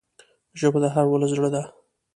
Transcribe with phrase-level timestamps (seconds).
[0.59, 1.63] ژبه د هر ولس زړه ده